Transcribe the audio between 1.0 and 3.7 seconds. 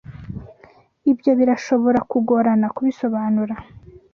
Ibyo birashobora kugorana kubisobanura.